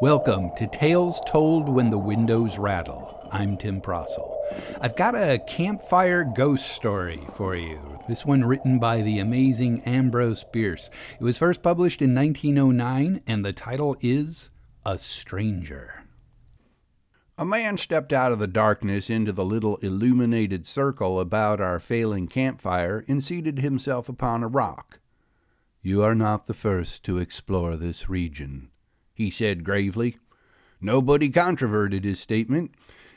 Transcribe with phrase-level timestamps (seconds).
[0.00, 3.28] Welcome to Tales Told When the Windows Rattle.
[3.30, 4.22] I'm Tim Prosser.
[4.80, 7.98] I've got a campfire ghost story for you.
[8.08, 10.88] This one written by the amazing Ambrose Bierce.
[11.20, 14.48] It was first published in 1909, and the title is
[14.86, 16.04] A Stranger.
[17.36, 22.26] A man stepped out of the darkness into the little illuminated circle about our failing
[22.26, 24.98] campfire and seated himself upon a rock.
[25.82, 28.70] You are not the first to explore this region,
[29.20, 30.16] he said gravely.
[30.80, 32.70] Nobody controverted his statement.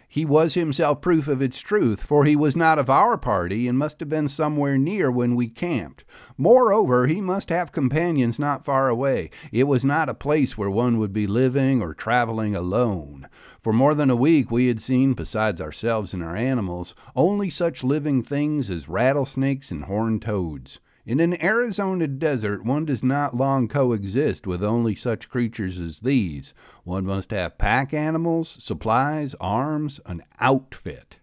[0.09, 3.79] He was himself proof of its truth, for he was not of our party and
[3.79, 6.03] must have been somewhere near when we camped.
[6.37, 9.29] Moreover, he must have companions not far away.
[9.53, 13.29] It was not a place where one would be living or traveling alone.
[13.61, 17.81] For more than a week we had seen, besides ourselves and our animals, only such
[17.81, 20.81] living things as rattlesnakes and horned toads.
[21.05, 26.53] In an Arizona desert, one does not long coexist with only such creatures as these.
[26.85, 31.17] One must have pack animals, supplies, arms, an outfit.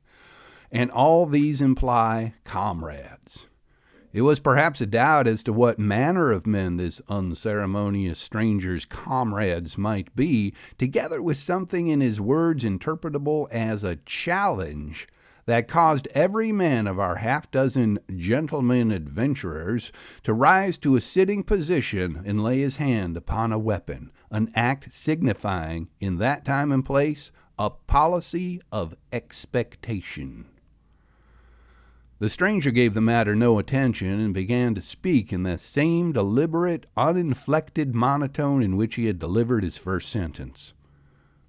[0.71, 3.47] And all these imply comrades.
[4.13, 9.79] It was perhaps a doubt as to what manner of men this unceremonious stranger's comrades
[9.79, 15.09] might be, together with something in his words interpretable as a challenge
[15.51, 19.91] that caused every man of our half dozen gentlemen adventurers
[20.23, 24.95] to rise to a sitting position and lay his hand upon a weapon, an act
[24.95, 30.47] signifying, in that time and place, a policy of expectation.
[32.21, 36.87] The stranger gave the matter no attention and began to speak in the same deliberate,
[36.97, 40.75] uninflected monotone in which he had delivered his first sentence.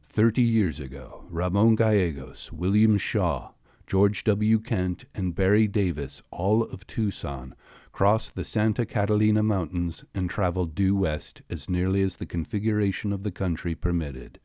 [0.10, 3.52] Thirty years ago, Ramon Gallegos, William Shaw,
[3.88, 4.60] George W.
[4.60, 7.56] Kent, and Barry Davis, all of Tucson,
[7.92, 13.24] crossed the Santa Catalina Mountains and traveled due west as nearly as the configuration of
[13.24, 14.40] the country permitted.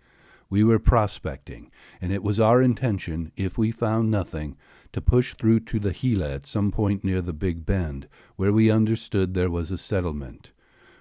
[0.49, 1.71] We were prospecting,
[2.01, 4.57] and it was our intention, if we found nothing,
[4.93, 8.71] to push through to the Gila at some point near the Big Bend, where we
[8.71, 10.53] understood there was a settlement.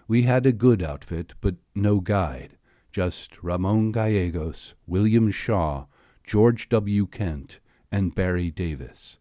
[0.07, 2.57] We had a good outfit, but no guide,
[2.91, 5.85] just Ramon Gallegos, William Shaw,
[6.23, 7.05] George W.
[7.05, 7.59] Kent,
[7.95, 9.15] and Barry Davis.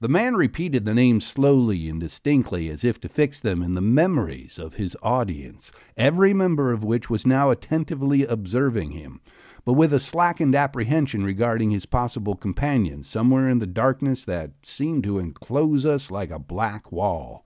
[0.00, 3.82] The man repeated the names slowly and distinctly as if to fix them in the
[3.82, 9.20] memories of his audience, every member of which was now attentively observing him,
[9.66, 15.04] but with a slackened apprehension regarding his possible companions somewhere in the darkness that seemed
[15.04, 17.44] to enclose us like a black wall.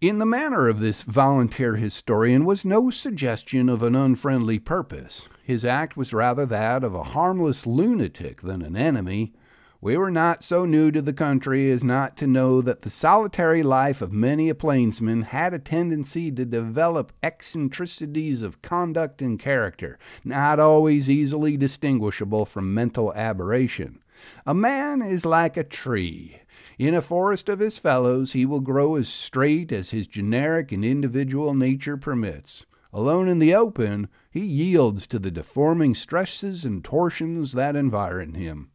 [0.00, 5.28] In the manner of this volunteer historian was no suggestion of an unfriendly purpose.
[5.44, 9.34] His act was rather that of a harmless lunatic than an enemy.
[9.80, 13.62] We were not so new to the country as not to know that the solitary
[13.62, 19.98] life of many a plainsman had a tendency to develop eccentricities of conduct and character,
[20.24, 24.00] not always easily distinguishable from mental aberration.
[24.46, 26.40] A man is like a tree.
[26.78, 30.84] In a forest of his fellows, he will grow as straight as his generic and
[30.84, 32.64] individual nature permits.
[32.92, 38.70] Alone in the open, he yields to the deforming stresses and torsions that environ him.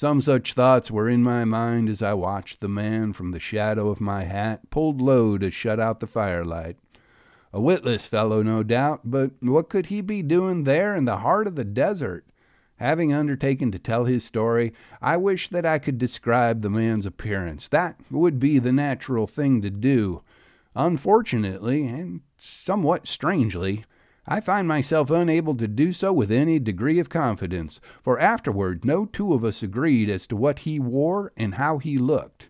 [0.00, 3.90] Some such thoughts were in my mind as I watched the man from the shadow
[3.90, 6.78] of my hat pulled low to shut out the firelight.
[7.52, 11.46] A witless fellow, no doubt, but what could he be doing there in the heart
[11.46, 12.24] of the desert?
[12.76, 14.72] Having undertaken to tell his story,
[15.02, 17.68] I wish that I could describe the man's appearance.
[17.68, 20.22] That would be the natural thing to do.
[20.74, 23.84] Unfortunately, and somewhat strangely,
[24.32, 29.04] I find myself unable to do so with any degree of confidence, for afterward no
[29.04, 32.48] two of us agreed as to what he wore and how he looked.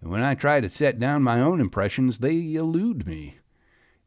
[0.00, 3.38] And when I try to set down my own impressions, they elude me.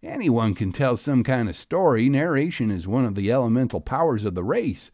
[0.01, 2.07] Anyone can tell some kind of story.
[2.07, 4.89] Narration is one of the elemental powers of the race,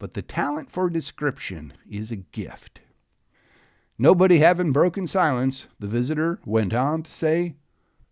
[0.00, 2.80] but the talent for description is a gift.
[3.96, 7.54] Nobody having broken silence, the visitor went on to say,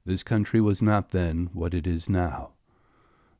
[0.04, 2.53] This country was not then what it is now.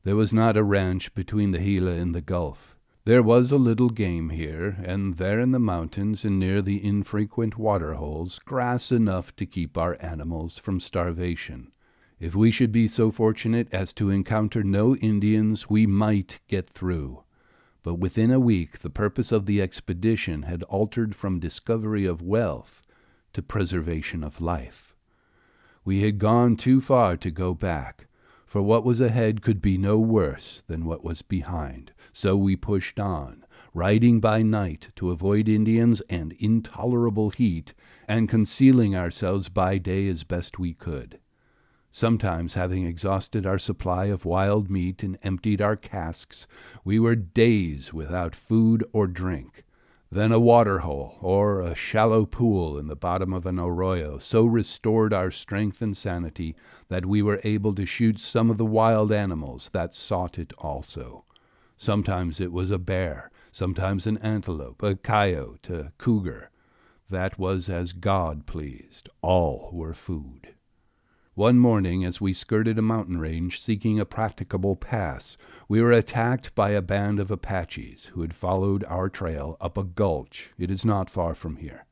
[0.07, 2.77] There was not a ranch between the Gila and the Gulf.
[3.03, 7.57] There was a little game here, and there in the mountains and near the infrequent
[7.57, 11.73] water holes, grass enough to keep our animals from starvation.
[12.21, 17.25] If we should be so fortunate as to encounter no Indians, we might get through.
[17.83, 22.81] But within a week, the purpose of the expedition had altered from discovery of wealth
[23.33, 24.95] to preservation of life.
[25.83, 28.06] We had gone too far to go back
[28.57, 31.91] for what was ahead could be no worse than what was behind.
[32.11, 37.75] So we pushed on, riding by night to avoid Indians and intolerable heat,
[38.07, 41.19] and concealing ourselves by day as best we could.
[41.91, 46.47] Sometimes, having exhausted our supply of wild meat and emptied our casks,
[46.83, 49.65] we were days without food or drink.
[50.09, 54.45] Then a water hole or a shallow pool in the bottom of an arroyo so
[54.45, 56.55] restored our strength and sanity
[56.87, 61.25] that we were able to shoot some of the wild animals that sought it also.
[61.77, 66.51] Sometimes it was a bear, sometimes an antelope, a coyote, a cougar.
[67.09, 69.09] That was as God pleased.
[69.21, 70.56] All were food.
[71.37, 75.37] One morning, as we skirted a mountain range seeking a practicable pass,
[75.69, 79.83] we were attacked by a band of Apaches who had followed our trail up a
[79.83, 80.49] gulch.
[80.57, 81.85] It is not far from here.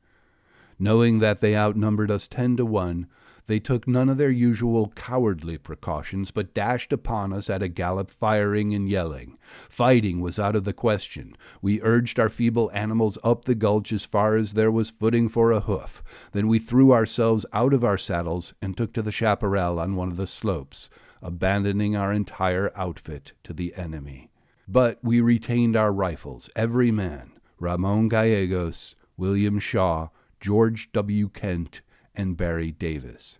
[0.80, 3.06] Knowing that they outnumbered us ten to one,
[3.46, 8.10] they took none of their usual cowardly precautions, but dashed upon us at a gallop,
[8.10, 9.38] firing and yelling.
[9.68, 11.36] Fighting was out of the question.
[11.62, 15.52] We urged our feeble animals up the gulch as far as there was footing for
[15.52, 16.02] a hoof.
[16.32, 20.08] Then we threw ourselves out of our saddles and took to the chaparral on one
[20.08, 20.90] of the slopes,
[21.22, 24.30] abandoning our entire outfit to the enemy.
[24.68, 30.08] But we retained our rifles, every man Ramon Gallegos, William Shaw,
[30.40, 31.28] George W.
[31.28, 31.80] Kent,
[32.16, 33.38] and Barry Davis.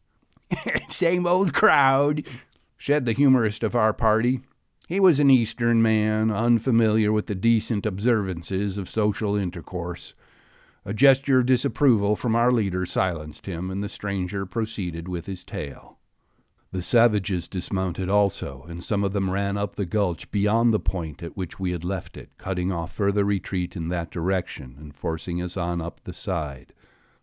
[0.89, 2.25] Same old crowd,
[2.79, 4.41] said the humorist of our party.
[4.89, 10.15] He was an Eastern man, unfamiliar with the decent observances of social intercourse.
[10.85, 15.43] A gesture of disapproval from our leader silenced him, and the stranger proceeded with his
[15.43, 15.99] tale.
[16.71, 21.23] The savages dismounted also, and some of them ran up the gulch beyond the point
[21.23, 25.41] at which we had left it, cutting off further retreat in that direction and forcing
[25.41, 26.73] us on up the side.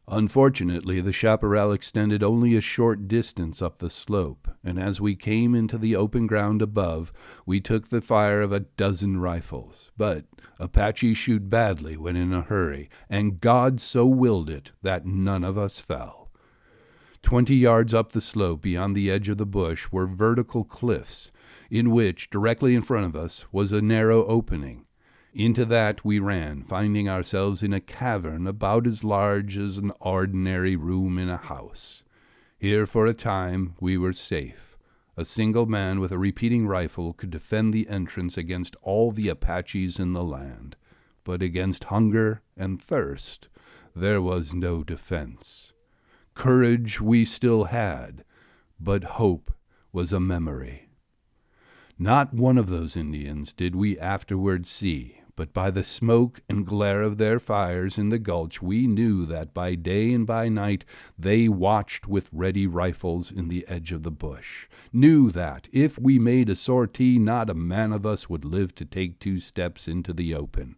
[0.07, 5.55] Unfortunately, the chaparral extended only a short distance up the slope, and as we came
[5.55, 7.13] into the open ground above,
[7.45, 9.91] we took the fire of a dozen rifles.
[9.97, 10.25] But
[10.59, 15.57] Apaches shoot badly when in a hurry, and God so willed it that none of
[15.57, 16.29] us fell.
[17.21, 21.31] Twenty yards up the slope beyond the edge of the bush were vertical cliffs,
[21.71, 24.85] in which, directly in front of us, was a narrow opening.
[25.35, 30.75] Into that we ran, finding ourselves in a cavern about as large as an ordinary
[30.75, 32.03] room in a house.
[32.59, 34.77] Here for a time we were safe.
[35.17, 39.97] A single man with a repeating rifle could defend the entrance against all the Apaches
[39.97, 40.75] in the land,
[41.23, 43.47] but against hunger and thirst
[43.95, 45.73] there was no defense.
[46.35, 48.23] Courage we still had,
[48.79, 49.51] but hope
[49.91, 50.89] was a memory.
[51.97, 57.01] Not one of those Indians did we afterward see, but by the smoke and glare
[57.01, 60.85] of their fires in the gulch we knew that by day and by night
[61.17, 66.19] they watched with ready rifles in the edge of the bush, knew that if we
[66.19, 70.13] made a sortie not a man of us would live to take two steps into
[70.13, 70.75] the open.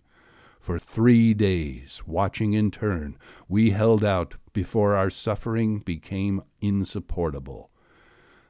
[0.60, 3.18] For three days, watching in turn,
[3.48, 7.70] we held out before our suffering became insupportable.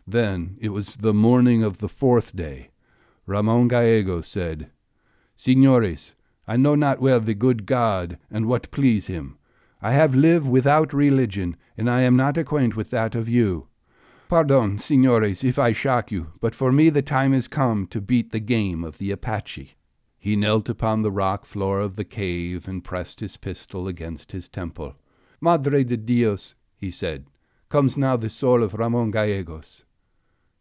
[0.08, 2.70] Then it was the morning of the fourth day.
[3.26, 4.72] Ramon Gallego said,
[5.38, 6.14] Signores,
[6.48, 9.38] I know not well the good God and what please him.
[9.82, 13.68] I have lived without religion, and I am not acquainted with that of you.
[14.28, 18.32] Pardon, signores, if I shock you, but for me the time is come to beat
[18.32, 19.76] the game of the Apache.
[20.18, 24.50] He knelt upon the rock floor of the cave and pressed his pistol against his
[24.50, 24.96] temple.
[25.40, 27.28] Madre de Dios, he said,
[27.70, 29.84] comes now the soul of Ramon Gallegos.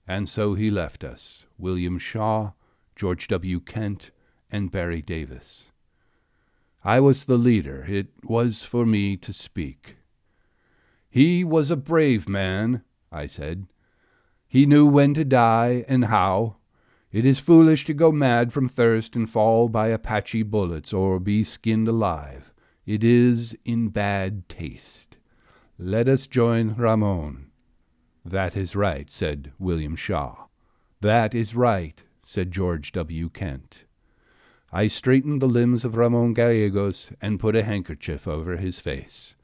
[0.06, 2.52] And so he left us, William Shaw,
[2.94, 3.60] George W.
[3.60, 4.10] Kent,
[4.54, 5.64] and Barry Davis.
[6.84, 7.84] I was the leader.
[7.88, 9.96] It was for me to speak.
[11.10, 13.66] He was a brave man, I said.
[14.46, 16.58] He knew when to die and how.
[17.10, 21.42] It is foolish to go mad from thirst and fall by Apache bullets or be
[21.42, 22.52] skinned alive.
[22.86, 25.16] It is in bad taste.
[25.80, 27.50] Let us join Ramon.
[28.24, 30.46] That is right, said William Shaw.
[31.00, 33.28] That is right, said George W.
[33.30, 33.83] Kent.
[34.76, 39.36] I straightened the limbs of Ramon Gallegos and put a handkerchief over his face.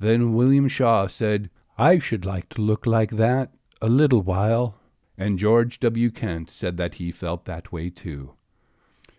[0.00, 4.80] Then William Shaw said, I should like to look like that a little while.
[5.16, 6.10] And George W.
[6.10, 8.34] Kent said that he felt that way too.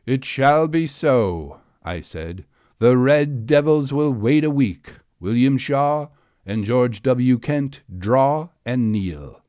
[0.05, 2.43] It shall be so, I said.
[2.79, 4.95] The red devils will wait a week.
[5.21, 6.09] William Shaw
[6.45, 7.39] and George W.
[7.39, 9.43] Kent draw and kneel.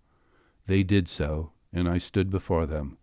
[0.67, 2.98] They did so, and I stood before them.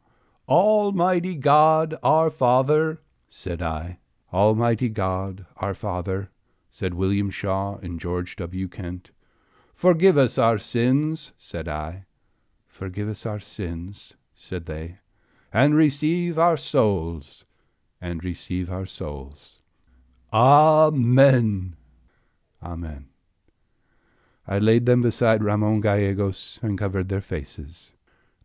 [0.48, 3.98] Almighty God, our Father, said I.
[4.32, 6.30] Almighty God, our Father,
[6.70, 8.68] said William Shaw and George W.
[8.68, 9.10] Kent.
[9.74, 12.06] Forgive us our sins, said I.
[12.68, 15.00] Forgive us our sins, said they,
[15.52, 17.46] and receive our souls,
[18.00, 19.60] and receive our souls.
[20.32, 21.76] Amen.
[22.62, 23.08] Amen.
[24.48, 27.92] I laid them beside Ramon Gallegos and covered their faces.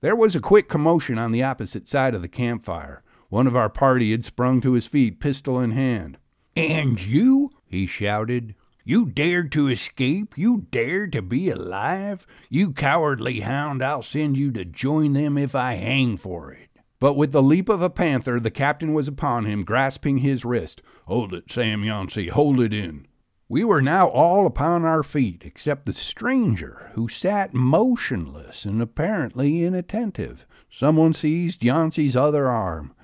[0.02, 3.02] There was a quick commotion on the opposite side of the campfire.
[3.28, 6.16] One of our party had sprung to his feet, pistol in hand.
[6.56, 10.38] And you, he shouted, you dared to escape?
[10.38, 12.26] You dared to be alive?
[12.48, 16.70] You cowardly hound, I'll send you to join them if I hang for it.
[16.98, 20.80] But with the leap of a panther, the captain was upon him, grasping his wrist.
[21.06, 23.06] Hold it, Sam Yancey, hold it in.
[23.50, 29.64] We were now all upon our feet, except the stranger, who sat motionless and apparently
[29.64, 30.46] inattentive.
[30.70, 32.94] Someone seized Yancey's other arm.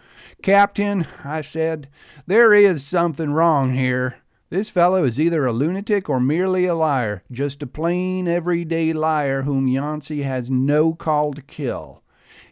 [0.44, 1.88] Captain, I said,
[2.28, 4.18] there is something wrong here.
[4.48, 9.42] This fellow is either a lunatic or merely a liar, just a plain, everyday liar
[9.42, 12.04] whom Yancey has no call to kill.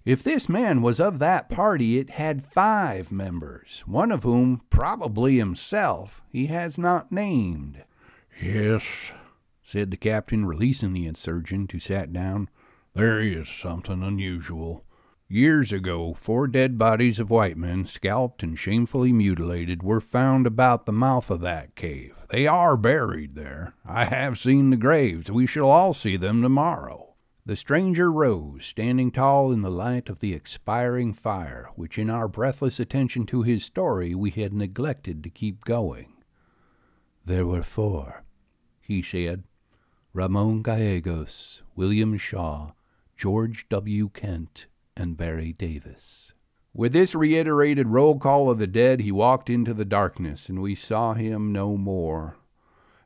[0.05, 5.39] If this man was of that party, it had five members, one of whom, probably
[5.39, 7.85] himself, he has not named.
[8.43, 8.83] Yes,
[9.63, 12.51] said the captain, releasing the insurgent, who sat down.
[12.95, 14.85] There is something unusual.
[15.27, 20.85] Years ago, four dead bodies of white men, scalped and shamefully mutilated, were found about
[20.85, 22.27] the mouth of that cave.
[22.29, 23.75] They are buried there.
[23.87, 25.31] I have seen the graves.
[25.31, 27.04] We shall all see them tomorrow.
[27.47, 32.27] The stranger rose, standing tall in the light of the expiring fire, which in our
[32.27, 36.15] breathless attention to his story we had neglected to keep going.
[37.27, 38.25] There were four,
[38.81, 39.45] he said
[40.15, 42.73] Ramon Gallegos, William Shaw,
[43.15, 44.09] George W.
[44.09, 46.33] Kent, and Barry Davis.
[46.73, 50.75] With this reiterated roll call of the dead, he walked into the darkness, and we
[50.75, 52.39] saw him no more.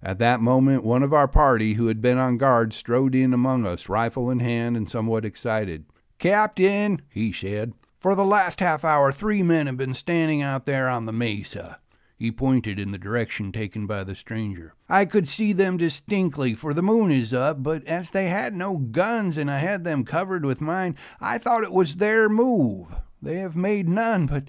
[0.02, 3.66] At that moment, one of our party, who had been on guard, strode in among
[3.66, 5.86] us, rifle in hand and somewhat excited.
[6.18, 10.88] Captain, he said, for the last half hour, three men have been standing out there
[10.88, 11.80] on the mesa.
[12.16, 14.74] He pointed in the direction taken by the stranger.
[14.88, 18.76] I could see them distinctly, for the moon is up, but as they had no
[18.76, 22.86] guns and I had them covered with mine, I thought it was their move.
[23.20, 24.44] They have made none, but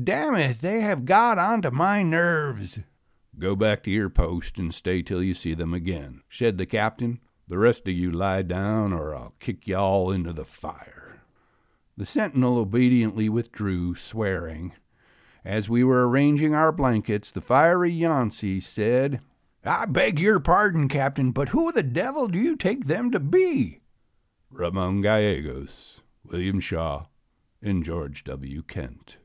[0.00, 2.78] damn it, they have got onto my nerves.
[3.38, 7.20] Go back to your post and stay till you see them again, said the captain.
[7.48, 11.22] The rest of you lie down, or I'll kick you all into the fire.
[11.96, 14.72] The sentinel obediently withdrew, swearing.
[15.44, 19.20] As we were arranging our blankets, the fiery Yancey said,
[19.64, 23.80] I beg your pardon, Captain, but who the devil do you take them to be?
[24.50, 27.06] Ramon Gallegos, William Shaw,
[27.60, 28.62] and George W.
[28.62, 29.16] Kent.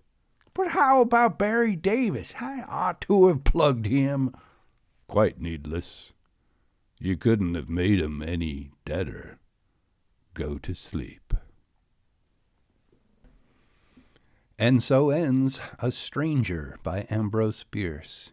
[0.58, 2.34] But how about Barry Davis?
[2.42, 4.34] I ought to have plugged him.
[5.08, 6.14] Quite needless.
[7.00, 9.38] You couldn't have made him any deader.
[10.34, 11.36] Go to sleep.
[14.58, 18.32] And so ends A Stranger by Ambrose Bierce.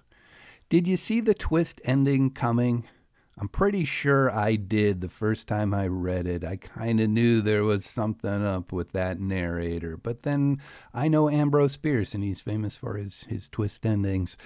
[0.70, 2.88] Did you see the twist ending coming?
[3.36, 6.44] I'm pretty sure I did the first time I read it.
[6.44, 9.96] I kind of knew there was something up with that narrator.
[9.96, 10.60] But then
[10.92, 14.36] I know Ambrose Bierce, and he's famous for his, his twist endings.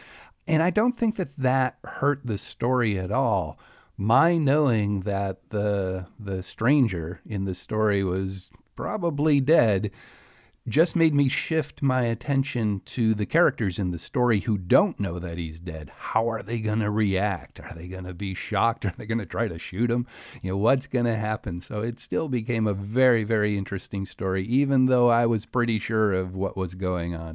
[0.46, 3.58] And I don't think that that hurt the story at all.
[3.98, 9.90] My knowing that the the stranger in the story was probably dead
[10.68, 15.18] just made me shift my attention to the characters in the story who don't know
[15.18, 15.90] that he's dead.
[15.96, 17.60] How are they going to react?
[17.60, 18.84] Are they going to be shocked?
[18.86, 20.06] Are they going to try to shoot him?
[20.42, 21.60] You know, what's going to happen?
[21.60, 26.12] So it still became a very, very interesting story, even though I was pretty sure
[26.12, 27.34] of what was going on.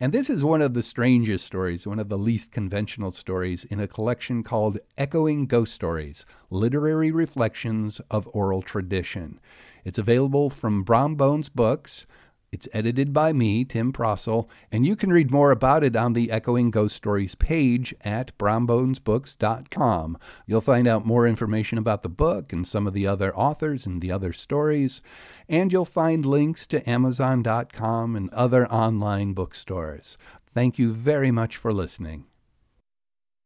[0.00, 3.80] And this is one of the strangest stories, one of the least conventional stories in
[3.80, 9.40] a collection called Echoing Ghost Stories Literary Reflections of Oral Tradition.
[9.84, 12.06] It's available from Brom Bones Books.
[12.50, 16.30] It's edited by me, Tim Prosser, and you can read more about it on the
[16.30, 20.18] Echoing Ghost Stories page at brombonesbooks.com.
[20.46, 24.00] You'll find out more information about the book and some of the other authors and
[24.00, 25.02] the other stories,
[25.46, 30.16] and you'll find links to Amazon.com and other online bookstores.
[30.54, 32.24] Thank you very much for listening.